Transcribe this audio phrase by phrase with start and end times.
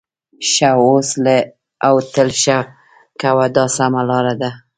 [0.49, 1.37] ښه اوسه
[1.87, 2.57] او تل ښه
[3.21, 4.51] کوه دا سمه لار ده.